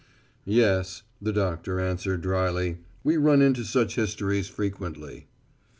"Yes," 0.47 1.03
the 1.21 1.31
doctor 1.31 1.79
answered 1.79 2.21
drily, 2.23 2.79
"we 3.03 3.17
run 3.17 3.39
into 3.39 3.63
such 3.63 3.93
histories 3.97 4.47
frequently." 4.47 5.27